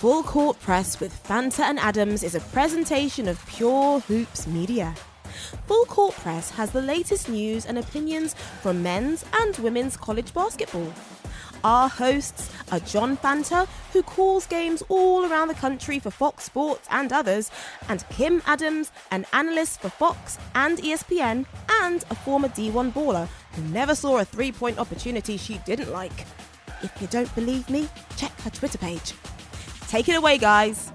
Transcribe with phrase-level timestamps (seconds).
[0.00, 4.94] Full Court Press with Fanta and Adams is a presentation of Pure Hoops Media.
[5.66, 8.32] Full Court Press has the latest news and opinions
[8.62, 10.90] from men's and women's college basketball.
[11.64, 16.88] Our hosts are John Fanta, who calls games all around the country for Fox Sports
[16.90, 17.50] and others,
[17.90, 21.44] and Kim Adams, an analyst for Fox and ESPN,
[21.82, 26.24] and a former D1 baller who never saw a three point opportunity she didn't like.
[26.82, 27.86] If you don't believe me,
[28.16, 29.12] check her Twitter page.
[29.90, 30.92] Take it away, guys.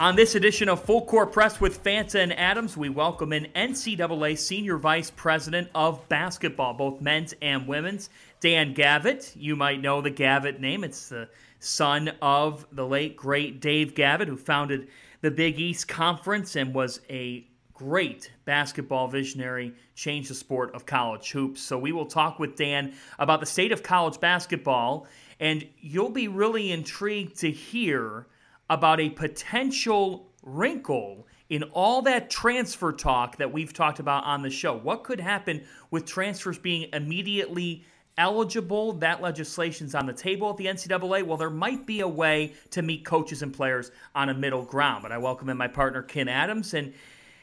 [0.00, 4.36] On this edition of Full Court Press with Fanta and Adams, we welcome in NCAA
[4.36, 9.32] Senior Vice President of Basketball, both men's and women's, Dan Gavitt.
[9.36, 10.82] You might know the Gavitt name.
[10.82, 11.28] It's the
[11.60, 14.88] son of the late, great Dave Gavitt, who founded
[15.20, 21.30] the Big East Conference and was a great basketball visionary, changed the sport of college
[21.30, 21.60] hoops.
[21.60, 25.06] So we will talk with Dan about the state of college basketball
[25.40, 28.26] and you'll be really intrigued to hear
[28.70, 34.50] about a potential wrinkle in all that transfer talk that we've talked about on the
[34.50, 34.76] show.
[34.76, 37.84] What could happen with transfers being immediately
[38.18, 38.92] eligible?
[38.94, 41.22] That legislation's on the table at the NCAA.
[41.22, 45.02] Well, there might be a way to meet coaches and players on a middle ground.
[45.02, 46.74] But I welcome in my partner, Kim Adams.
[46.74, 46.92] And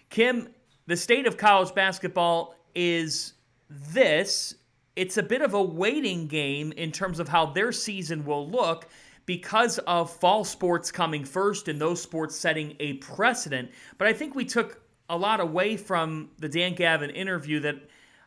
[0.09, 0.49] Kim,
[0.85, 3.33] the state of college basketball is
[3.69, 4.55] this
[4.95, 8.88] it's a bit of a waiting game in terms of how their season will look
[9.25, 13.71] because of fall sports coming first and those sports setting a precedent.
[13.97, 17.75] But I think we took a lot away from the Dan Gavitt interview that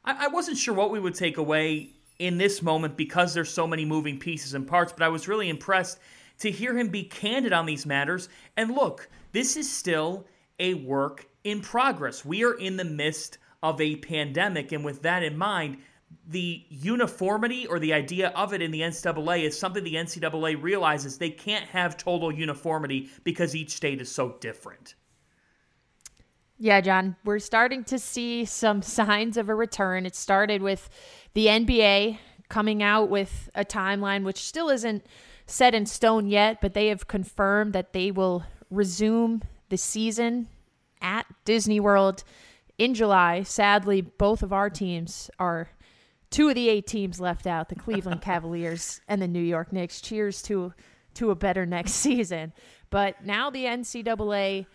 [0.05, 3.67] I, I wasn't sure what we would take away in this moment because there's so
[3.67, 6.01] many moving pieces and parts, but I was really impressed
[6.41, 8.29] to hear him be candid on these matters.
[8.57, 10.27] And look, this is still
[10.59, 12.25] a work in progress.
[12.25, 15.79] We are in the midst of a pandemic, and with that in mind,
[16.29, 21.17] the uniformity or the idea of it in the NCAA is something the NCAA realizes
[21.17, 24.95] they can't have total uniformity because each state is so different.
[26.59, 30.05] Yeah, John, we're starting to see some signs of a return.
[30.05, 30.91] It started with
[31.35, 35.07] the NBA coming out with a timeline, which still isn't
[35.47, 40.49] set in stone yet, but they have confirmed that they will resume the season
[41.01, 42.25] at Disney World
[42.77, 43.43] in July.
[43.43, 45.69] Sadly, both of our teams are
[46.31, 50.01] two of the eight teams left out, the Cleveland Cavaliers and the New York Knicks.
[50.01, 50.73] Cheers to
[51.15, 52.53] to a better next season.
[52.91, 54.67] But now the NCAA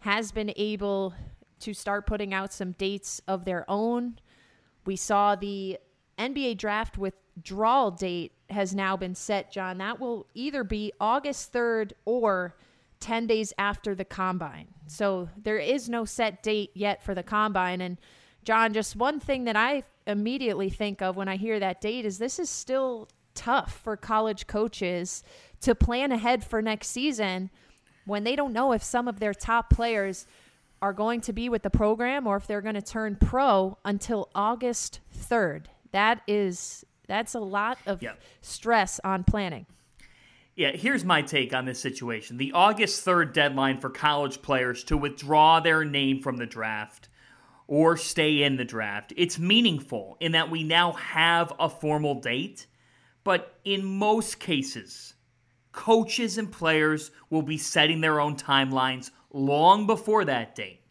[0.00, 1.14] has been able
[1.60, 4.18] to start putting out some dates of their own.
[4.84, 5.78] We saw the
[6.18, 9.78] NBA draft withdrawal date has now been set, John.
[9.78, 12.56] That will either be August 3rd or
[13.00, 14.68] 10 days after the combine.
[14.86, 17.80] So there is no set date yet for the combine.
[17.80, 17.98] And
[18.44, 22.18] John, just one thing that I immediately think of when I hear that date is
[22.18, 25.22] this is still tough for college coaches
[25.60, 27.50] to plan ahead for next season
[28.04, 30.26] when they don't know if some of their top players
[30.80, 34.28] are going to be with the program or if they're going to turn pro until
[34.34, 35.66] August 3rd.
[35.92, 38.20] That is that's a lot of yep.
[38.40, 39.66] stress on planning.
[40.56, 42.36] Yeah, here's my take on this situation.
[42.36, 47.08] The August 3rd deadline for college players to withdraw their name from the draft
[47.66, 49.12] or stay in the draft.
[49.16, 52.66] It's meaningful in that we now have a formal date,
[53.24, 55.14] but in most cases,
[55.72, 60.82] coaches and players will be setting their own timelines long before that date.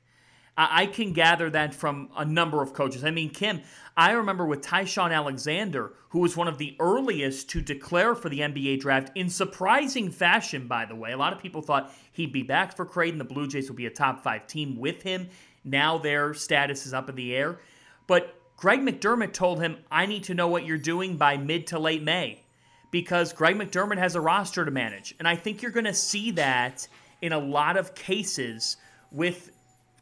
[0.58, 3.06] I can gather that from a number of coaches.
[3.06, 3.62] I mean, Kim,
[3.96, 8.42] I remember with Ty-Shon Alexander, who was one of the earliest to declare for the
[8.42, 11.14] NBA draft in surprising fashion, by the way.
[11.14, 13.18] A lot of people thought he'd be back for Creighton.
[13.18, 15.30] The Blue Jays would be a top five team with him.
[15.64, 17.60] Now their status is up in the air.
[18.08, 21.80] But Greg McDermott told him, I need to know what you're doing by mid to
[21.80, 22.44] late May
[22.92, 25.16] because Greg McDermott has a roster to manage.
[25.18, 26.88] And I think you're going to see that
[27.22, 28.78] in a lot of cases
[29.12, 29.52] with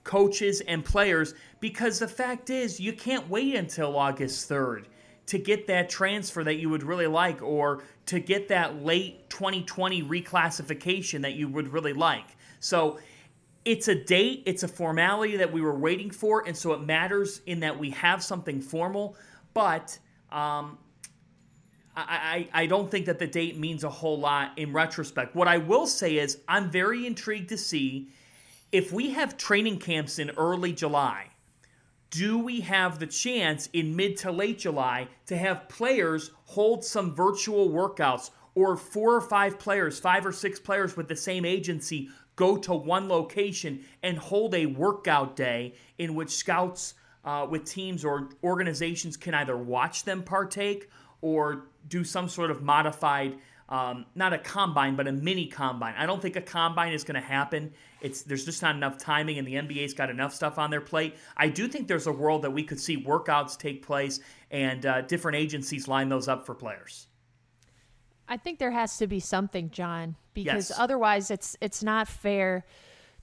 [0.04, 4.86] coaches and players because the fact is, you can't wait until August 3rd
[5.28, 10.02] to get that transfer that you would really like or to get that late 2020
[10.04, 12.26] reclassification that you would really like.
[12.60, 13.00] So
[13.66, 17.42] it's a date, it's a formality that we were waiting for, and so it matters
[17.46, 19.16] in that we have something formal.
[19.54, 19.98] But
[20.32, 20.78] um,
[21.96, 25.36] I, I, I don't think that the date means a whole lot in retrospect.
[25.36, 28.10] What I will say is, I'm very intrigued to see
[28.72, 31.28] if we have training camps in early July.
[32.12, 37.14] Do we have the chance in mid to late July to have players hold some
[37.14, 42.10] virtual workouts or four or five players, five or six players with the same agency
[42.40, 46.94] go to one location and hold a workout day in which scouts
[47.26, 50.90] uh, with teams or organizations can either watch them partake
[51.20, 53.38] or do some sort of modified
[53.68, 55.94] um, not a combine but a mini combine.
[55.98, 57.74] I don't think a combine is going to happen.
[58.02, 61.18] It's there's just not enough timing and the nba's got enough stuff on their plate.
[61.36, 65.02] I do think there's a world that we could see workouts take place and uh,
[65.02, 67.09] different agencies line those up for players
[68.30, 70.80] i think there has to be something john because Yes.
[70.80, 72.64] otherwise it's it's not fair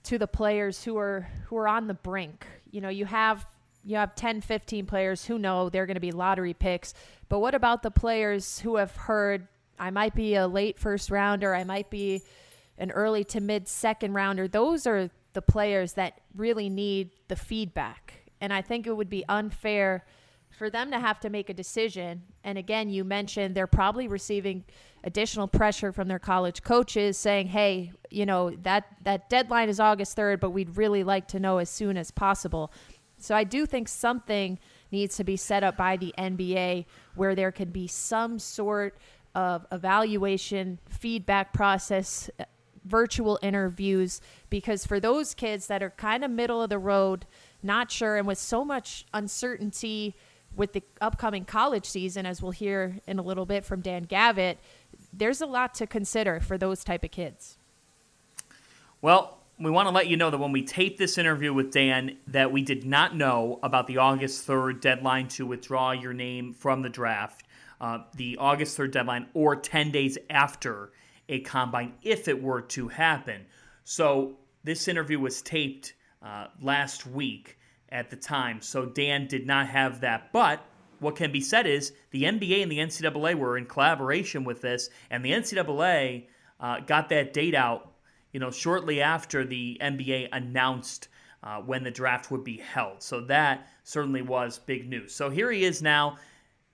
[0.03, 3.45] to the players who are who are on the brink you know you have
[3.83, 6.93] you have 10 15 players who know they're going to be lottery picks
[7.29, 9.47] but what about the players who have heard
[9.79, 12.21] i might be a late first rounder i might be
[12.77, 18.13] an early to mid second rounder those are the players that really need the feedback
[18.41, 20.05] and i think it would be unfair
[20.51, 22.23] for them to have to make a decision.
[22.43, 24.63] And again you mentioned they're probably receiving
[25.03, 30.17] additional pressure from their college coaches saying hey you know that that deadline is august
[30.17, 32.71] 3rd but we'd really like to know as soon as possible.
[33.19, 34.59] So i do think something
[34.91, 36.85] needs to be set up by the nba
[37.15, 38.97] where there can be some sort
[39.35, 42.29] of evaluation feedback process
[42.85, 47.25] virtual interviews because for those kids that are kind of middle of the road
[47.61, 50.15] not sure and with so much uncertainty
[50.57, 54.57] with the upcoming college season as we'll hear in a little bit from Dan Gavitt
[55.13, 57.57] there's a lot to consider for those type of kids.
[59.01, 62.17] Well, we want to let you know that when we taped this interview with Dan,
[62.27, 66.81] that we did not know about the August 3rd deadline to withdraw your name from
[66.81, 67.43] the draft,
[67.81, 70.91] uh, the August 3rd deadline, or 10 days after
[71.29, 73.45] a combine, if it were to happen.
[73.83, 77.56] So this interview was taped uh, last week
[77.89, 80.31] at the time, so Dan did not have that.
[80.33, 80.63] But
[80.99, 84.89] what can be said is the NBA and the NCAA were in collaboration with this,
[85.09, 86.25] and the NCAA
[86.59, 87.93] uh, got that date out
[88.37, 91.07] you know, shortly after the NBA announced
[91.43, 93.01] uh, when the draft would be held.
[93.01, 95.13] So that certainly was big news.
[95.13, 96.17] So here he is now,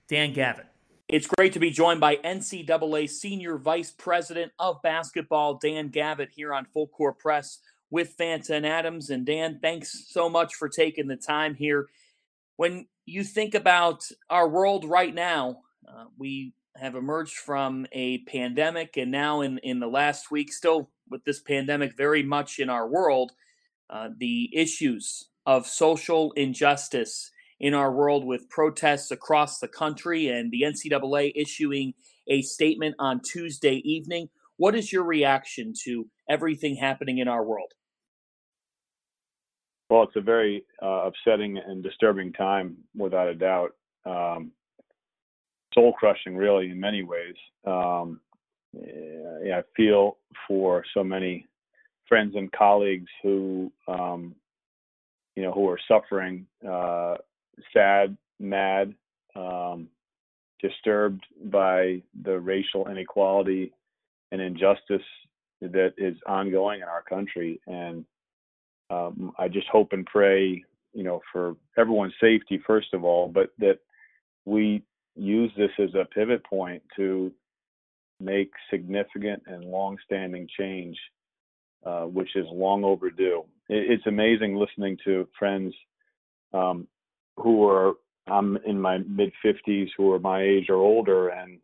[0.08, 0.66] Dan Gavitt.
[1.08, 6.52] It's great to be joined by NCAA Senior Vice President of Basketball, Dan Gavitt, here
[6.52, 7.60] on Full Court Press
[7.94, 9.08] with Fanta and Adams.
[9.08, 11.86] And Dan, thanks so much for taking the time here.
[12.56, 15.58] When you think about our world right now,
[15.88, 20.90] uh, we have emerged from a pandemic, and now in, in the last week, still
[21.08, 23.30] with this pandemic very much in our world,
[23.88, 27.30] uh, the issues of social injustice
[27.60, 31.94] in our world with protests across the country and the NCAA issuing
[32.26, 34.30] a statement on Tuesday evening.
[34.56, 37.70] What is your reaction to everything happening in our world?
[39.94, 43.76] Well, it's a very uh, upsetting and disturbing time, without a doubt.
[44.04, 44.50] Um,
[45.72, 47.36] soul crushing, really, in many ways.
[47.64, 48.20] Um,
[48.72, 50.16] yeah, I feel
[50.48, 51.46] for so many
[52.08, 54.34] friends and colleagues who, um,
[55.36, 57.18] you know, who are suffering, uh,
[57.72, 58.92] sad, mad,
[59.36, 59.86] um,
[60.60, 63.72] disturbed by the racial inequality
[64.32, 65.06] and injustice
[65.60, 67.60] that is ongoing in our country.
[67.68, 68.04] And
[68.94, 73.50] um, I just hope and pray, you know, for everyone's safety first of all, but
[73.58, 73.78] that
[74.44, 74.82] we
[75.16, 77.32] use this as a pivot point to
[78.20, 80.96] make significant and long-standing change,
[81.84, 83.44] uh, which is long overdue.
[83.68, 85.74] It, it's amazing listening to friends
[86.52, 86.86] um,
[87.36, 87.94] who are
[88.26, 91.58] I'm in my mid 50s, who are my age or older, and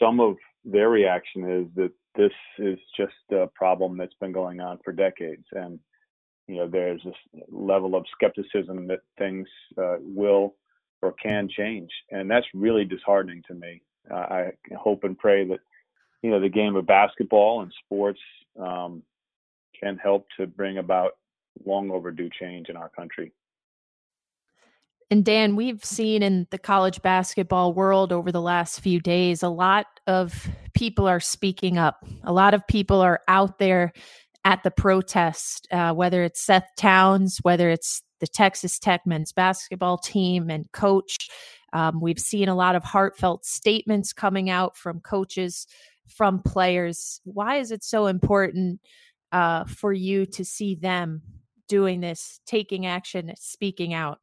[0.00, 4.78] some of their reaction is that this is just a problem that's been going on
[4.84, 5.78] for decades, and
[6.48, 7.14] you know there's this
[7.50, 9.48] level of skepticism that things
[9.78, 10.54] uh, will
[11.02, 13.82] or can change, and that's really disheartening to me.
[14.10, 15.60] Uh, I hope and pray that
[16.22, 18.20] you know the game of basketball and sports
[18.60, 19.02] um,
[19.78, 21.12] can help to bring about
[21.64, 23.32] long overdue change in our country.
[25.10, 29.48] And Dan, we've seen in the college basketball world over the last few days, a
[29.48, 32.04] lot of people are speaking up.
[32.24, 33.92] A lot of people are out there
[34.46, 39.98] at the protest, uh, whether it's Seth Towns, whether it's the Texas Tech men's basketball
[39.98, 41.16] team and coach.
[41.72, 45.66] Um, we've seen a lot of heartfelt statements coming out from coaches,
[46.06, 47.20] from players.
[47.24, 48.80] Why is it so important
[49.32, 51.22] uh, for you to see them
[51.68, 54.20] doing this, taking action, speaking out?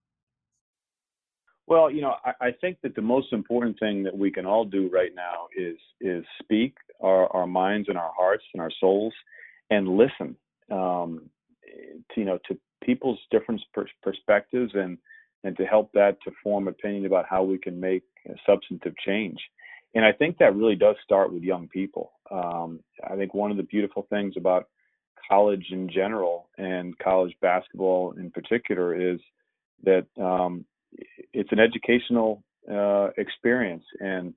[1.68, 4.64] Well, you know, I, I, think that the most important thing that we can all
[4.64, 9.14] do right now is is speak our, our minds and our hearts and our souls,
[9.70, 10.36] and listen.
[10.72, 11.30] Um,
[12.14, 14.98] to, you know, to people's different per- perspectives and
[15.46, 18.04] and to help that to form opinion about how we can make
[18.46, 19.38] substantive change.
[19.94, 22.14] And I think that really does start with young people.
[22.32, 24.70] Um, I think one of the beautiful things about
[25.30, 29.20] college in general and college basketball in particular is
[29.84, 30.64] that um,
[31.34, 32.42] it's an educational
[32.72, 34.34] uh, experience and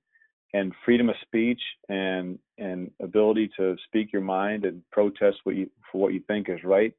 [0.57, 5.69] and freedom of speech and and ability to speak your mind and protest what you
[5.91, 6.95] for what you think is right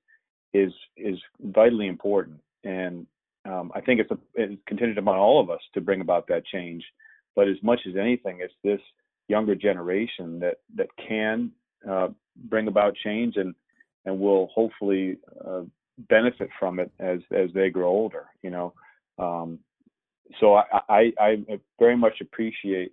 [0.53, 2.39] is is vitally important.
[2.63, 3.07] And
[3.45, 6.45] um, I think it's, a, it's contingent upon all of us to bring about that
[6.45, 6.83] change.
[7.35, 8.81] But as much as anything it's this
[9.27, 11.51] younger generation that that can
[11.89, 12.09] uh,
[12.51, 13.55] bring about change and
[14.05, 15.63] and will hopefully uh,
[16.09, 18.73] benefit from it as as they grow older you know?
[19.17, 19.59] Um,
[20.41, 21.13] so I, I,
[21.49, 22.91] I very much appreciate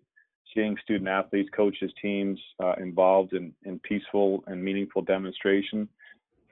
[0.54, 5.88] seeing student athletes, coaches, teams uh, involved in, in peaceful and meaningful demonstration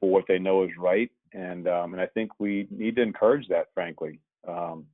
[0.00, 1.10] for what they know is right.
[1.32, 4.20] And um, and I think we need to encourage that, frankly.
[4.46, 4.86] Um,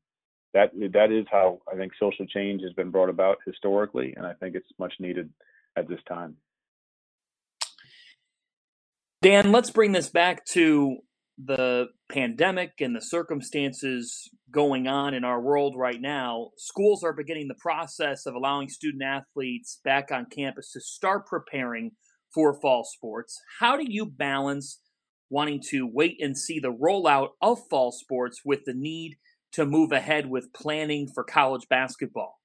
[0.54, 4.34] that that is how I think social change has been brought about historically, and I
[4.34, 5.30] think it's much needed
[5.76, 6.36] at this time.
[9.20, 10.98] Dan, let's bring this back to
[11.36, 17.48] the pandemic and the circumstances going on in our world right now, schools are beginning
[17.48, 21.92] the process of allowing student athletes back on campus to start preparing
[22.32, 23.40] for fall sports.
[23.60, 24.80] How do you balance
[25.30, 29.16] wanting to wait and see the rollout of fall sports with the need
[29.52, 32.37] to move ahead with planning for college basketball?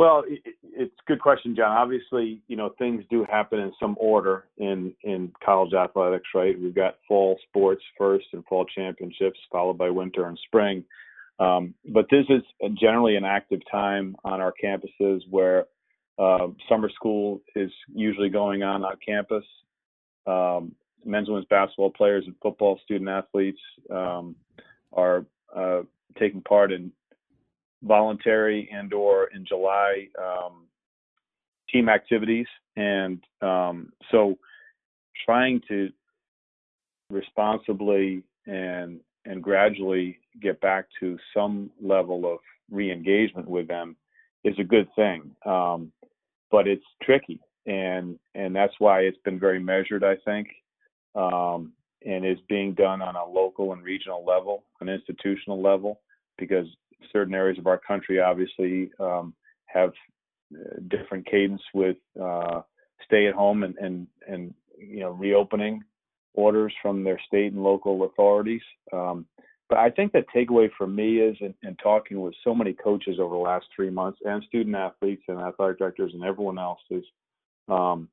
[0.00, 1.76] Well, it's a good question, John.
[1.76, 6.58] Obviously, you know things do happen in some order in in college athletics, right?
[6.58, 10.84] We've got fall sports first and fall championships, followed by winter and spring.
[11.38, 12.40] Um, but this is
[12.80, 15.66] generally an active time on our campuses where
[16.18, 19.44] uh, summer school is usually going on on campus.
[20.26, 24.34] Um, men's and women's basketball players and football student athletes um,
[24.94, 25.82] are uh,
[26.18, 26.90] taking part in
[27.82, 30.66] voluntary and or in July um,
[31.70, 32.46] team activities.
[32.76, 34.38] And um, so
[35.24, 35.90] trying to
[37.10, 42.38] responsibly and and gradually get back to some level of
[42.70, 43.96] re-engagement with them
[44.44, 45.30] is a good thing.
[45.44, 45.92] Um,
[46.50, 50.48] but it's tricky and and that's why it's been very measured, I think.
[51.14, 51.72] Um,
[52.06, 56.00] and is being done on a local and regional level, an institutional level,
[56.38, 56.66] because
[57.12, 59.34] certain areas of our country obviously um,
[59.66, 59.92] have
[60.54, 62.62] uh, different cadence with uh,
[63.04, 65.82] stay at home and, and, and, you know, reopening
[66.34, 68.62] orders from their state and local authorities.
[68.92, 69.26] Um,
[69.68, 73.18] but I think the takeaway for me is in, in, talking with so many coaches
[73.20, 77.04] over the last three months and student athletes and athletic directors and everyone else is
[77.68, 78.08] um,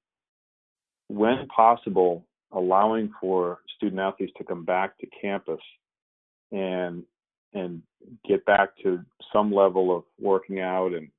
[1.08, 5.60] when possible, allowing for student athletes to come back to campus
[6.52, 7.04] and
[7.54, 7.82] and
[8.28, 9.00] get back to
[9.34, 11.10] some level of working out and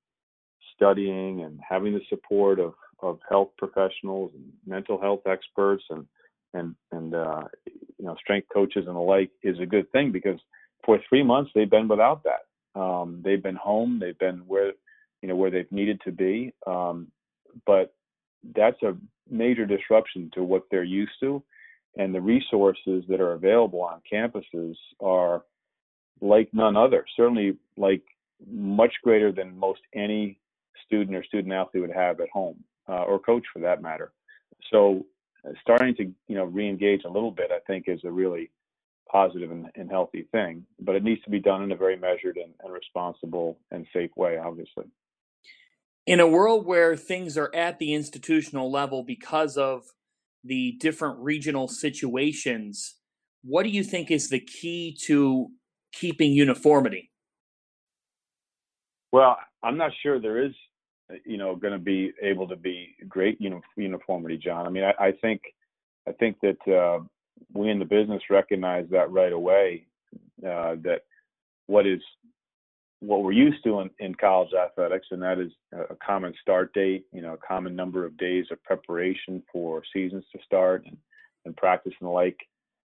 [0.75, 6.07] studying and having the support of, of health professionals and mental health experts and
[6.55, 10.41] and and uh, you know strength coaches and the like is a good thing because
[10.85, 12.81] for three months they've been without that.
[12.81, 13.99] Um, they've been home.
[14.01, 14.73] They've been where
[15.21, 16.53] you know where they've needed to be.
[16.67, 17.09] Um,
[17.67, 17.95] but
[18.55, 18.97] that's a
[19.29, 21.43] major disruption to what they're used to,
[21.97, 25.43] and the resources that are available on campuses are
[26.21, 27.05] like none other.
[27.17, 28.03] Certainly, like
[28.51, 30.39] much greater than most any
[30.87, 34.13] student or student athlete would have at home, uh, or coach for that matter.
[34.71, 35.07] So,
[35.47, 38.51] uh, starting to you know re-engage a little bit, I think, is a really
[39.11, 40.65] positive and, and healthy thing.
[40.81, 44.11] But it needs to be done in a very measured and, and responsible and safe
[44.17, 44.85] way, obviously.
[46.07, 49.85] In a world where things are at the institutional level because of
[50.45, 52.95] the different regional situations,
[53.43, 55.51] what do you think is the key to
[56.01, 57.11] keeping uniformity?
[59.13, 60.53] Well, I'm not sure there is,
[61.25, 63.41] you know, going to be able to be great
[63.77, 64.67] uniformity, John.
[64.67, 65.41] I mean, I, I think,
[66.07, 67.01] I think that uh,
[67.53, 69.87] we in the business recognize that right away.
[70.39, 71.01] Uh, that
[71.67, 72.01] what is
[73.01, 77.05] what we're used to in, in college athletics, and that is a common start date,
[77.13, 80.97] you know, a common number of days of preparation for seasons to start and,
[81.45, 82.39] and practice and the like,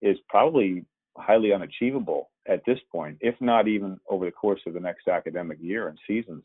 [0.01, 0.85] is probably
[1.17, 5.57] highly unachievable at this point, if not even over the course of the next academic
[5.61, 6.43] year and seasons.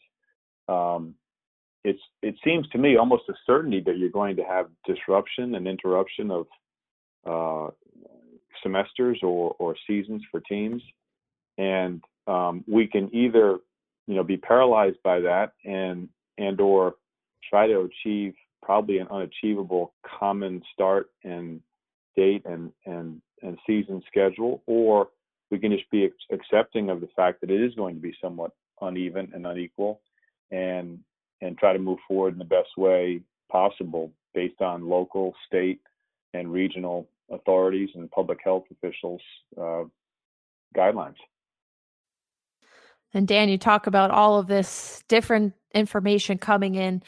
[0.68, 1.14] Um,
[1.84, 5.66] it's it seems to me almost a certainty that you're going to have disruption and
[5.66, 6.46] interruption of
[7.26, 7.70] uh,
[8.62, 10.82] semesters or, or seasons for teams,
[11.56, 13.58] and um, we can either
[14.06, 16.94] you know be paralyzed by that and and or
[17.48, 21.60] try to achieve probably an unachievable common start and
[22.16, 25.08] date and and and season schedule, or
[25.50, 28.52] we can just be accepting of the fact that it is going to be somewhat
[28.80, 30.00] uneven and unequal,
[30.50, 30.98] and
[31.40, 35.80] and try to move forward in the best way possible based on local, state,
[36.34, 39.20] and regional authorities and public health officials'
[39.56, 39.84] uh,
[40.76, 41.16] guidelines.
[43.14, 47.02] And Dan, you talk about all of this different information coming in,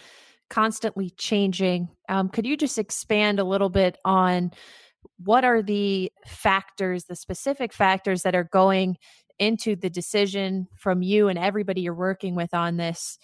[0.48, 1.88] constantly changing.
[2.08, 4.52] Um, could you just expand a little bit on
[5.18, 8.96] what are the factors, the specific factors that are going
[9.38, 13.18] into the decision from you and everybody you're working with on this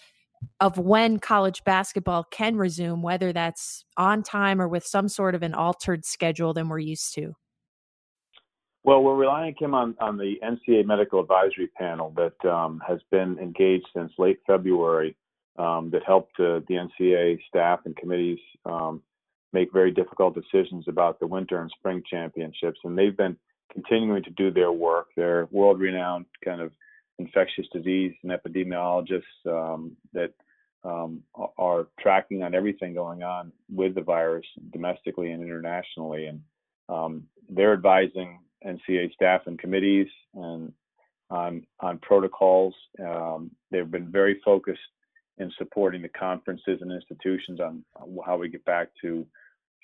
[0.59, 5.43] of when college basketball can resume, whether that's on time or with some sort of
[5.43, 7.33] an altered schedule than we're used to?
[8.83, 13.37] Well, we're relying Kim on, on the NCAA Medical Advisory Panel that um, has been
[13.39, 15.17] engaged since late February
[15.57, 19.01] um, that helped uh, the NCAA staff and committees um,
[19.53, 22.79] make very difficult decisions about the winter and spring championships.
[22.83, 23.37] And they've been
[23.71, 25.07] continuing to do their work.
[25.15, 26.71] They're world renowned kind of
[27.19, 30.33] infectious disease and epidemiologists um, that
[30.83, 31.23] um,
[31.57, 36.27] are tracking on everything going on with the virus domestically and internationally.
[36.27, 36.41] And
[36.89, 40.71] um, they're advising NCAA staff and committees and
[41.29, 42.73] on on protocols.
[43.03, 44.79] Um, they've been very focused
[45.39, 47.83] in supporting the conferences and institutions on
[48.25, 49.25] how we get back to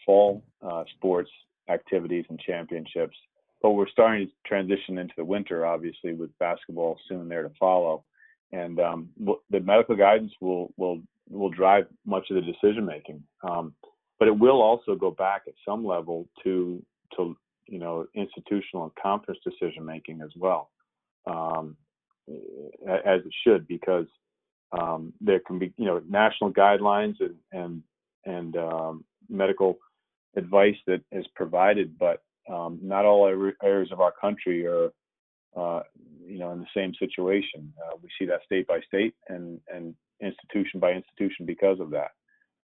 [0.06, 1.30] fall uh, sports
[1.70, 3.18] activities and championships.
[3.62, 8.04] But we're starting to transition into the winter, obviously, with basketball soon there to follow.
[8.52, 9.10] And um,
[9.50, 13.24] the medical guidance will will will drive much of the decision making.
[13.50, 13.74] Um,
[14.20, 16.84] but it will also go back at some level to
[17.18, 17.36] to
[17.68, 20.70] you know institutional and conference decision making as well,
[21.26, 21.76] um,
[22.28, 24.06] as it should, because
[24.78, 27.84] um, there can be you know national guidelines and and
[28.26, 29.78] and um, medical
[30.36, 33.28] advice that is provided, but um, not all
[33.64, 34.92] areas of our country are,
[35.56, 35.84] uh,
[36.26, 37.74] you know, in the same situation.
[37.86, 42.12] Uh, we see that state by state and and institution by institution because of that.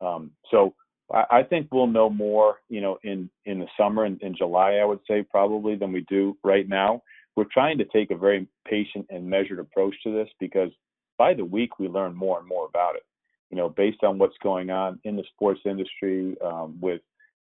[0.01, 0.75] Um, so
[1.13, 4.75] I, I, think we'll know more, you know, in in the summer in, in July,
[4.75, 7.03] I would say probably than we do right now.
[7.37, 10.71] We're trying to take a very patient and measured approach to this because
[11.19, 13.03] by the week we learn more and more about it.
[13.55, 17.03] You know, based on what's going on in the sports industry um, with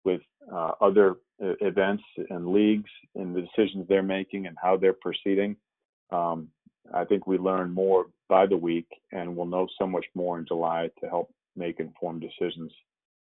[0.04, 0.20] with
[0.54, 5.56] uh, other uh, events and leagues and the decisions they're making and how they're proceeding.
[6.12, 6.50] Um,
[6.94, 10.46] I think we learn more by the week, and we'll know so much more in
[10.46, 12.74] July to help make informed decisions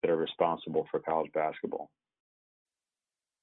[0.01, 1.89] that are responsible for college basketball.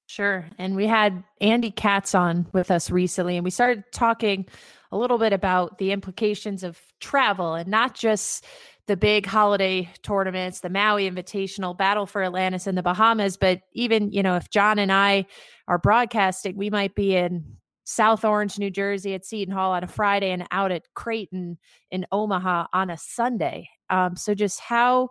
[0.07, 0.45] Sure.
[0.59, 4.45] And we had Andy Katz on with us recently, and we started talking
[4.91, 8.45] a little bit about the implications of travel and not just
[8.87, 13.35] the big holiday tournaments, the Maui Invitational, Battle for Atlantis in the Bahamas.
[13.37, 15.25] But even, you know, if John and I
[15.67, 19.87] are broadcasting, we might be in South Orange, New Jersey at Seton Hall on a
[19.87, 21.57] Friday and out at Creighton
[21.91, 23.69] in Omaha on a Sunday.
[23.89, 25.09] Um, so just how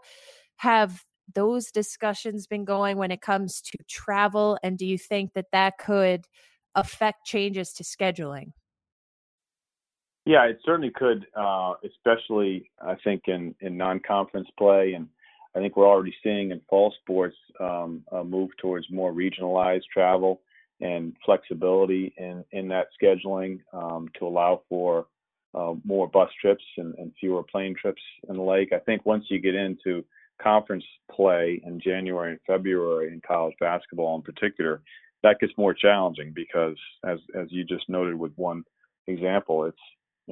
[0.56, 4.58] have those discussions been going when it comes to travel?
[4.62, 6.26] And do you think that that could
[6.74, 8.52] affect changes to scheduling?
[10.26, 15.08] Yeah, it certainly could, uh, especially I think in, in non-conference play, and
[15.54, 20.40] I think we're already seeing in fall sports um, a move towards more regionalized travel
[20.80, 25.06] and flexibility in in that scheduling um, to allow for
[25.54, 28.72] uh, more bus trips and, and, fewer plane trips in the lake.
[28.72, 30.04] I think once you get into
[30.42, 30.84] conference
[31.14, 34.82] play in January and February in college basketball in particular,
[35.22, 38.64] that gets more challenging because as as you just noted with one
[39.06, 39.78] example, it's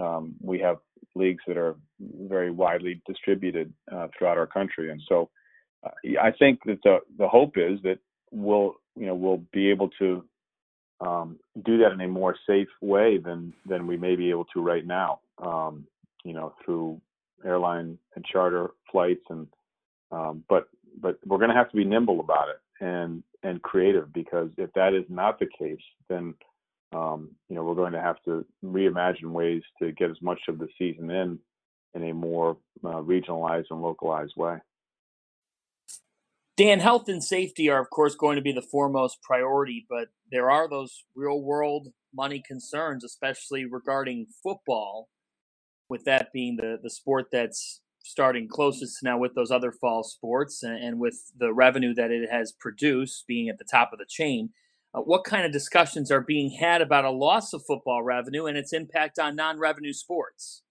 [0.01, 0.79] um, we have
[1.15, 5.31] leagues that are very widely distributed uh, throughout our country, and so
[5.85, 7.99] uh, I think that the the hope is that
[8.31, 10.25] we'll you know we'll be able to
[11.01, 14.63] um, do that in a more safe way than than we may be able to
[14.63, 15.21] right now.
[15.39, 15.87] Um,
[16.25, 17.01] you know through
[17.45, 19.47] airline and charter flights and
[20.11, 20.69] um, but
[21.01, 24.73] but we're going to have to be nimble about it and and creative because if
[24.75, 26.35] that is not the case, then
[26.93, 30.59] um, you know, we're going to have to reimagine ways to get as much of
[30.59, 31.39] the season in
[31.95, 34.57] in a more uh, regionalized and localized way.
[36.57, 40.51] Dan, health and safety are, of course, going to be the foremost priority, but there
[40.51, 45.09] are those real world money concerns, especially regarding football,
[45.89, 50.63] with that being the, the sport that's starting closest now with those other fall sports
[50.63, 54.07] and, and with the revenue that it has produced being at the top of the
[54.09, 54.51] chain.
[54.95, 58.57] Uh, what kind of discussions are being had about a loss of football revenue and
[58.57, 60.63] its impact on non-revenue sports?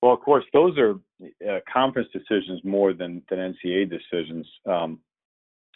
[0.00, 0.94] Well, of course, those are
[1.48, 4.46] uh, conference decisions more than than NCAA decisions.
[4.68, 4.98] Um,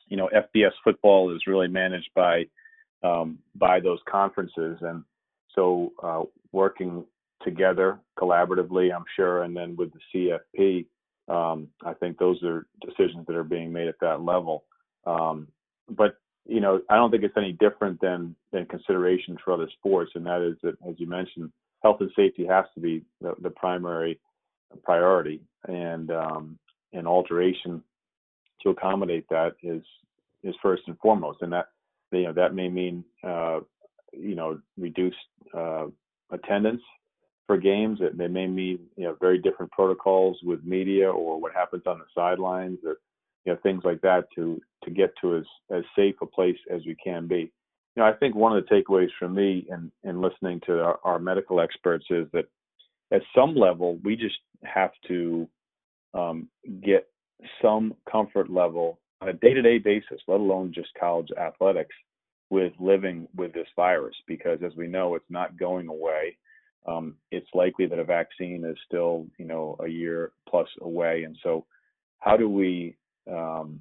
[0.09, 2.45] you know, FBS football is really managed by
[3.05, 5.05] um, by those conferences, and
[5.55, 7.05] so uh, working
[7.45, 10.87] together collaboratively, I'm sure, and then with the CFP,
[11.33, 14.65] um, I think those are decisions that are being made at that level.
[15.07, 15.49] Um,
[15.89, 16.17] but
[16.49, 20.25] you know, I don't think it's any different than than considerations for other sports, and
[20.27, 21.51] that is that, as you mentioned,
[21.83, 24.19] health and safety has to be the, the primary
[24.85, 26.59] priority, and um,
[26.93, 27.83] an alteration
[28.63, 29.83] to accommodate that is
[30.43, 31.67] is first and foremost, and that
[32.13, 33.61] you know that may mean uh,
[34.13, 35.17] you know reduced
[35.55, 35.87] uh,
[36.31, 36.83] attendance
[37.47, 37.99] for games.
[38.01, 41.99] It, it may mean you know very different protocols with media or what happens on
[41.99, 42.99] the sidelines or
[43.47, 46.83] you know things like that to to get to as as safe a place as
[46.85, 47.53] we can be.
[47.95, 50.99] You know, I think one of the takeaways for me in in listening to our,
[51.05, 52.47] our medical experts is that
[53.13, 55.49] at some level we just have to
[56.13, 56.49] um,
[56.83, 57.09] get
[57.63, 61.95] some comfort level on a day-to-day basis, let alone just college athletics,
[62.51, 64.17] with living with this virus.
[64.27, 66.37] Because as we know it's not going away.
[66.89, 71.23] Um, it's likely that a vaccine is still you know a year plus away.
[71.23, 71.65] And so
[72.19, 72.97] how do we
[73.31, 73.81] um,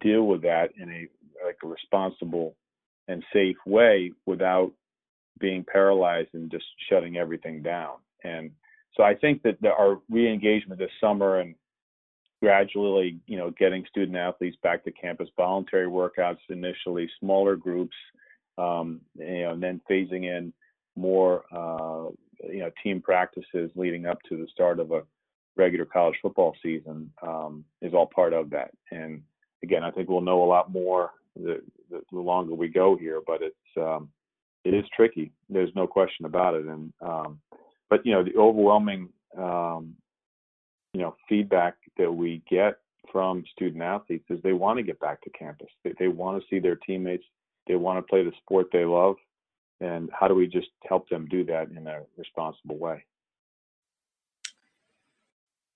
[0.00, 1.08] deal with that in a
[1.44, 2.56] like a responsible
[3.08, 4.72] and safe way without
[5.38, 7.96] being paralyzed and just shutting everything down.
[8.24, 8.50] And
[8.94, 11.54] so i think that the, our re-engagement this summer and
[12.42, 17.96] gradually, you know, getting student athletes back to campus, voluntary workouts initially, smaller groups,
[18.58, 20.52] um, you know, and then phasing in
[20.96, 22.10] more, uh,
[22.48, 25.02] you know, team practices leading up to the start of a
[25.56, 28.70] regular college football season um, is all part of that.
[28.90, 29.22] And
[29.62, 33.20] again, I think we'll know a lot more the, the, the longer we go here,
[33.26, 34.08] but it's um,
[34.64, 35.32] it is tricky.
[35.48, 36.66] There's no question about it.
[36.66, 37.40] And um,
[37.88, 39.94] but you know, the overwhelming um,
[40.92, 42.76] you know feedback that we get
[43.12, 45.68] from student athletes is they want to get back to campus.
[45.84, 47.24] They, they want to see their teammates.
[47.66, 49.16] They want to play the sport they love.
[49.80, 53.04] And how do we just help them do that in a responsible way?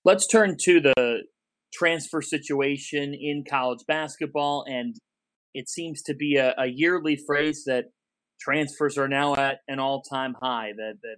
[0.03, 1.23] Let's turn to the
[1.71, 4.65] transfer situation in college basketball.
[4.67, 4.95] And
[5.53, 7.85] it seems to be a, a yearly phrase that
[8.39, 10.71] transfers are now at an all time high.
[10.75, 11.17] That, that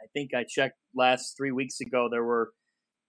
[0.00, 2.50] I think I checked last three weeks ago, there were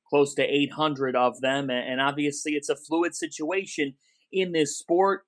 [0.10, 1.69] close to 800 of them.
[1.69, 3.93] And obviously, it's a fluid situation
[4.31, 5.21] in this sport.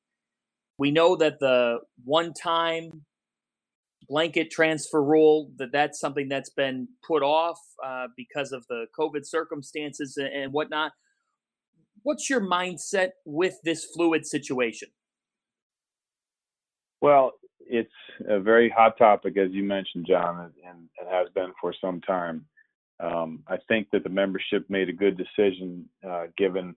[0.80, 3.06] We know that the one time
[4.08, 9.26] blanket transfer rule that that's something that's been put off uh, because of the covid
[9.26, 10.92] circumstances and whatnot.
[12.04, 14.90] What's your mindset with this fluid situation?
[17.02, 17.34] Well
[17.66, 17.92] it's
[18.28, 22.46] a very hot topic as you mentioned john and it has been for some time.
[23.00, 26.76] Um, I think that the membership made a good decision uh, given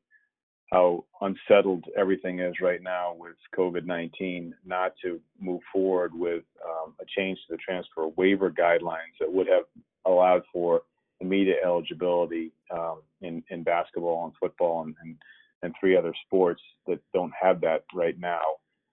[0.72, 6.94] how unsettled everything is right now with COVID 19, not to move forward with um,
[7.00, 9.64] a change to the transfer waiver guidelines that would have
[10.04, 10.82] allowed for
[11.20, 15.16] immediate eligibility um, in, in basketball and football and, and,
[15.62, 18.42] and, three other sports that don't have that right now.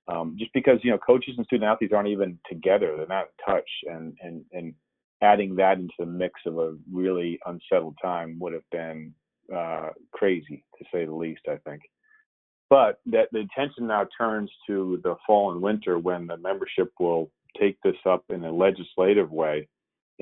[0.08, 3.54] Um, just because you know coaches and student athletes aren't even together, they're not in
[3.54, 4.74] touch, and and and
[5.22, 9.14] adding that into the mix of a really unsettled time would have been
[9.54, 11.42] uh, crazy to say the least.
[11.50, 11.82] I think.
[12.70, 17.30] But that the attention now turns to the fall and winter when the membership will
[17.60, 19.68] take this up in a legislative way,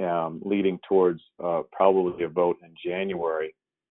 [0.02, 3.56] um, leading towards uh, probably a vote in January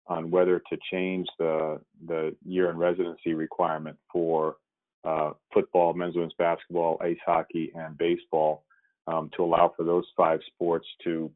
[0.07, 4.57] on whether to change the the year in residency requirement for
[5.05, 8.64] uh, football, men's women's basketball, ice hockey, and baseball
[9.07, 11.31] um, to allow for those five sports to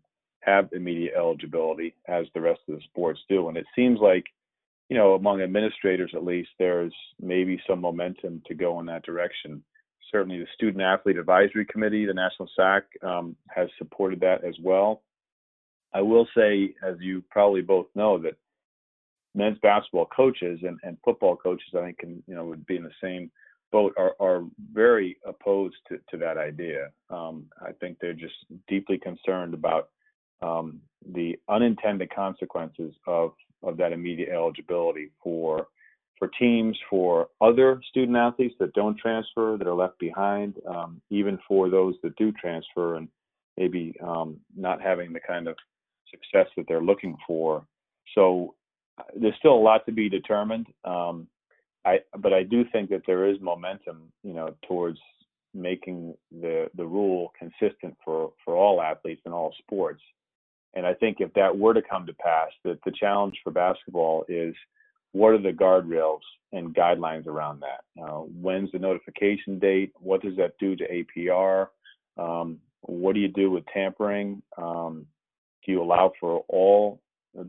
[0.46, 3.48] have immediate eligibility as the rest of the sports do.
[3.48, 4.24] And it seems like,
[4.88, 9.62] you know, among administrators at least, there's maybe some momentum to go in that direction.
[10.12, 15.02] Certainly, the Student Athlete Advisory Committee, the National SAC, um, has supported that as well.
[15.92, 18.36] I will say, as you probably both know, that
[19.34, 22.84] men's basketball coaches and, and football coaches, I think, can you know would be in
[22.84, 23.30] the same
[23.72, 26.90] boat are, are very opposed to, to that idea.
[27.10, 28.34] Um, I think they're just
[28.68, 29.88] deeply concerned about
[30.42, 30.80] um,
[31.12, 35.68] the unintended consequences of, of that immediate eligibility for
[36.18, 41.38] for teams, for other student athletes that don't transfer, that are left behind, um, even
[41.46, 43.08] for those that do transfer and
[43.58, 45.56] maybe um, not having the kind of
[46.10, 47.66] success that they're looking for.
[48.14, 48.54] So
[48.98, 50.66] uh, there's still a lot to be determined.
[50.84, 51.26] Um,
[51.84, 54.98] I but I do think that there is momentum, you know, towards
[55.54, 60.00] making the the rule consistent for for all athletes in all sports.
[60.76, 64.24] And I think if that were to come to pass, that the challenge for basketball
[64.28, 64.54] is
[65.12, 66.20] what are the guardrails
[66.52, 67.80] and guidelines around that?
[68.00, 69.92] Uh, when's the notification date?
[69.98, 70.84] What does that do to
[71.18, 71.68] APR?
[72.18, 74.42] Um, what do you do with tampering?
[74.58, 75.06] Um,
[75.64, 77.00] do you allow for all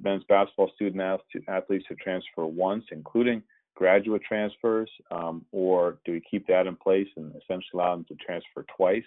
[0.02, 1.02] men's basketball student
[1.48, 3.44] athletes to transfer once, including
[3.76, 8.16] graduate transfers, um, or do we keep that in place and essentially allow them to
[8.16, 9.04] transfer twice?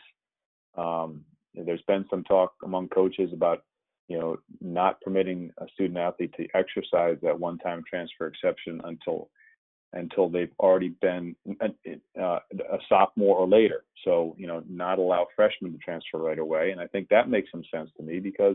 [0.76, 3.64] Um, there's been some talk among coaches about,
[4.10, 9.30] you know, not permitting a student athlete to exercise that one-time transfer exception until
[9.92, 13.84] until they've already been uh, a sophomore or later.
[14.04, 16.70] So, you know, not allow freshmen to transfer right away.
[16.70, 18.54] And I think that makes some sense to me because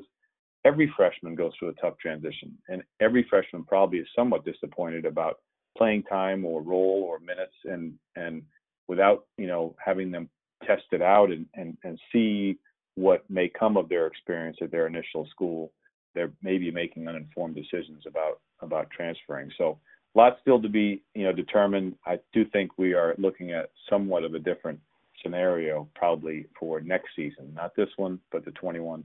[0.64, 5.40] every freshman goes through a tough transition, and every freshman probably is somewhat disappointed about
[5.78, 8.44] playing time or role or minutes and and
[8.88, 10.30] without you know having them
[10.66, 12.58] test it out and and, and see
[12.96, 15.72] what may come of their experience at their initial school.
[16.14, 19.52] They're maybe making uninformed decisions about about transferring.
[19.58, 19.80] So
[20.16, 21.96] lots still to be you know determined.
[22.06, 24.80] I do think we are looking at somewhat of a different
[25.22, 27.54] scenario probably for next season.
[27.54, 29.04] Not this one but the 21-22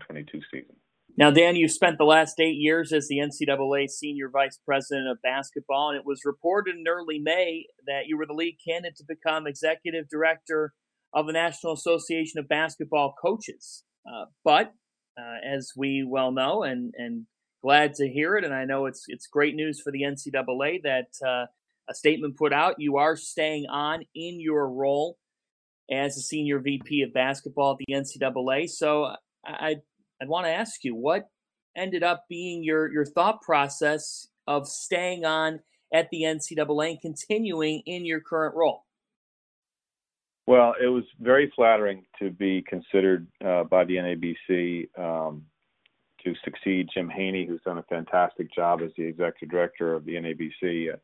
[0.53, 0.77] season.
[1.17, 5.21] Now, Dan, you've spent the last eight years as the NCAA Senior Vice President of
[5.23, 9.05] Basketball, and it was reported in early May that you were the lead candidate to
[9.07, 10.73] become Executive Director
[11.13, 13.85] of the National Association of Basketball Coaches.
[14.07, 14.73] Uh, but
[15.19, 17.27] uh, as we well know, and, and
[17.63, 21.09] glad to hear it, and I know it's it's great news for the NCAA that
[21.27, 21.47] uh,
[21.89, 22.77] a statement put out.
[22.79, 25.19] You are staying on in your role
[25.91, 28.69] as a senior VP of basketball at the NCAA.
[28.69, 29.77] So I
[30.21, 31.29] I'd want to ask you what
[31.77, 35.61] ended up being your your thought process of staying on
[35.93, 38.85] at the NCAA and continuing in your current role.
[40.51, 45.45] Well, it was very flattering to be considered uh, by the NABC um,
[46.25, 50.15] to succeed Jim Haney, who's done a fantastic job as the executive director of the
[50.15, 50.93] NABC.
[50.93, 50.97] Uh,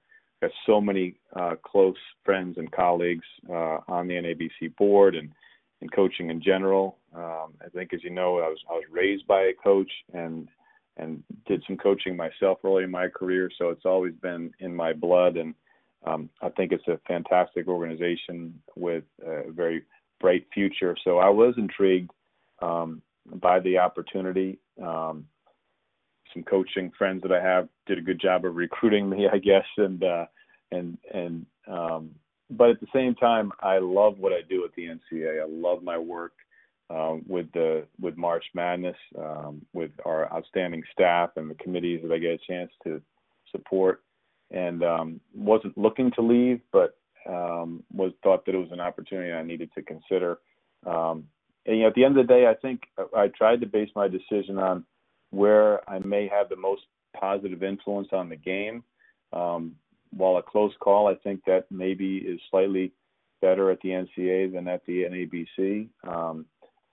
[0.43, 5.31] got so many uh, close friends and colleagues uh, on the NABC board and
[5.81, 6.99] in coaching in general.
[7.15, 10.49] Um, I think, as you know, I was I was raised by a coach and
[10.97, 14.93] and did some coaching myself early in my career, so it's always been in my
[14.93, 15.37] blood.
[15.37, 15.55] And
[16.07, 19.83] um, I think it's a fantastic organization with a very
[20.21, 20.97] bright future.
[21.05, 22.11] So I was intrigued
[22.63, 23.03] um,
[23.35, 24.59] by the opportunity.
[24.83, 25.27] Um,
[26.33, 29.67] some coaching friends that I have did a good job of recruiting me, I guess,
[29.77, 30.27] and uh,
[30.71, 32.11] and and um,
[32.51, 35.43] but at the same time, I love what I do at the NCAA.
[35.43, 36.33] I love my work
[36.91, 42.13] um, with the with March Madness, um, with our outstanding staff and the committees that
[42.13, 43.03] I get a chance to
[43.51, 44.03] support.
[44.51, 46.97] And um, wasn't looking to leave, but
[47.29, 50.39] um, was thought that it was an opportunity I needed to consider.
[50.87, 51.25] Um,
[51.67, 52.83] and you know, at the end of the day, I think
[53.17, 54.85] I tried to base my decision on
[55.31, 56.83] where I may have the most
[57.19, 58.85] positive influence on the game.
[59.33, 59.75] Um,
[60.17, 62.93] while a close call, I think that maybe is slightly
[63.43, 65.89] better at the NCAA than at the NABC.
[66.07, 66.47] Um,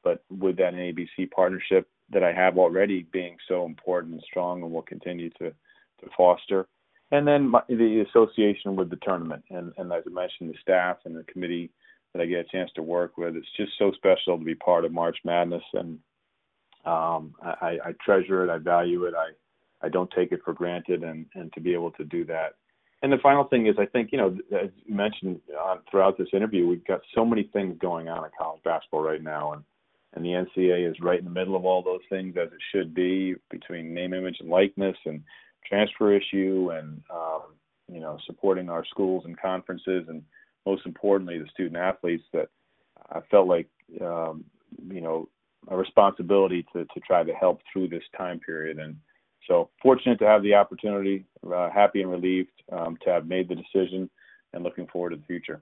[0.04, 4.72] but with that NABC partnership that I have already being so important and strong and
[4.72, 6.68] will continue to, to foster.
[7.14, 9.44] And then my, the association with the tournament.
[9.50, 11.70] And, and as I mentioned, the staff and the committee
[12.12, 13.36] that I get a chance to work with.
[13.36, 15.64] It's just so special to be part of March Madness.
[15.74, 16.00] And
[16.86, 18.50] um, I, I treasure it.
[18.50, 19.14] I value it.
[19.16, 19.30] I,
[19.86, 21.04] I don't take it for granted.
[21.04, 22.56] And, and to be able to do that
[23.04, 26.30] and the final thing is, I think you know, as you mentioned uh, throughout this
[26.32, 29.64] interview, we've got so many things going on in college basketball right now, and
[30.14, 32.94] and the NCAA is right in the middle of all those things as it should
[32.94, 35.22] be between name, image, and likeness, and
[35.68, 37.42] transfer issue, and um,
[37.92, 40.24] you know, supporting our schools and conferences, and
[40.66, 42.24] most importantly, the student athletes.
[42.34, 42.50] That
[43.12, 43.68] I felt like
[44.02, 44.46] um,
[44.90, 45.30] you know
[45.70, 48.96] a responsibility to to try to help through this time period and
[49.48, 53.56] so fortunate to have the opportunity, uh, happy and relieved um, to have made the
[53.56, 54.10] decision,
[54.54, 55.62] and looking forward to the future.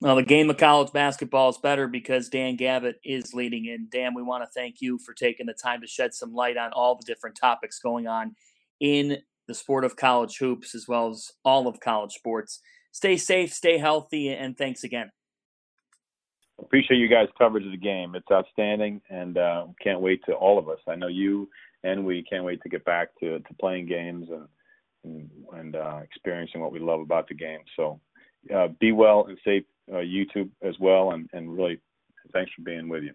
[0.00, 3.86] Well, the game of college basketball is better because Dan Gavitt is leading in.
[3.88, 6.72] Dan, we want to thank you for taking the time to shed some light on
[6.72, 8.34] all the different topics going on
[8.82, 9.18] in
[9.48, 12.60] the sport of college hoops as well as all of college sports.
[12.90, 15.10] Stay safe, stay healthy, and thanks again.
[16.58, 18.14] Appreciate you guys' coverage of the game.
[18.14, 20.78] It's outstanding, and uh, can't wait to all of us.
[20.86, 21.48] I know you
[21.84, 24.46] and we can't wait to get back to, to playing games and
[25.04, 27.58] and, and uh, experiencing what we love about the game.
[27.74, 28.00] So
[28.54, 31.80] uh, be well and safe, uh, YouTube as well, and, and really
[32.32, 33.12] thanks for being with you.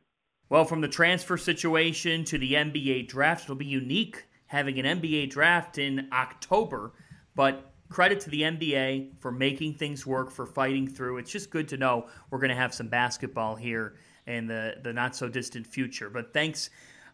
[0.49, 5.29] Well, from the transfer situation to the NBA draft, it'll be unique having an NBA
[5.29, 6.93] draft in October,
[7.35, 11.17] but credit to the NBA for making things work, for fighting through.
[11.17, 14.93] It's just good to know we're going to have some basketball here in the, the
[14.93, 16.09] not so distant future.
[16.09, 16.69] But thanks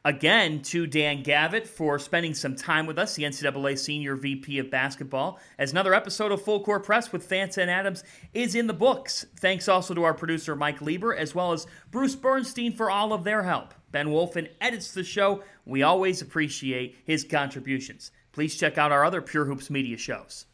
[0.05, 4.69] again to Dan Gavitt for spending some time with us, the NCAA Senior VP of
[4.69, 8.73] Basketball, as another episode of Full Court Press with Fanta and Adams is in the
[8.73, 9.25] books.
[9.39, 13.23] Thanks also to our producer, Mike Lieber, as well as Bruce Bernstein for all of
[13.23, 13.73] their help.
[13.93, 15.43] Ben Wolfen edits the show.
[15.65, 18.11] We always appreciate his contributions.
[18.33, 20.47] Please check out our other Pure Hoops media shows.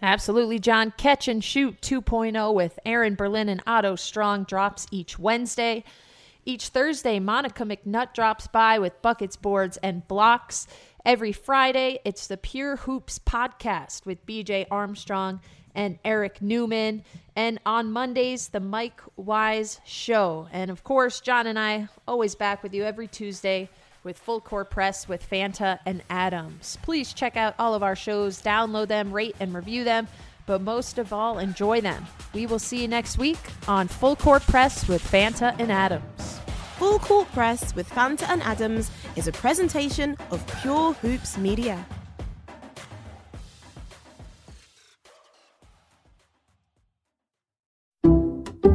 [0.00, 0.94] Absolutely, John.
[0.96, 5.82] Catch and Shoot 2.0 with Aaron Berlin and Otto Strong drops each Wednesday.
[6.44, 10.68] Each Thursday, Monica McNutt drops by with buckets, boards, and blocks.
[11.04, 15.40] Every Friday, it's the Pure Hoops podcast with BJ Armstrong
[15.74, 17.04] and Eric Newman.
[17.36, 20.48] And on Mondays, the Mike Wise Show.
[20.52, 23.68] And of course, John and I always back with you every Tuesday
[24.04, 26.78] with Full Court Press with Fanta and Adams.
[26.82, 30.08] Please check out all of our shows, download them, rate and review them,
[30.46, 32.06] but most of all, enjoy them.
[32.32, 36.40] We will see you next week on Full Court Press with Fanta and Adams.
[36.78, 41.84] Full Court Press with Fanta and Adams is a presentation of Pure Hoops Media.